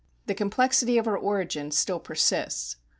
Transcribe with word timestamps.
The 0.25 0.33
complexity 0.33 0.97
of 0.97 1.05
her 1.05 1.15
origin 1.15 1.69
still 1.69 1.99
persists. 1.99 2.77